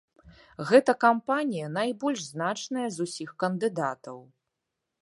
[0.69, 4.17] Гэта кампанія найбольш значная з усіх кандыдатаў.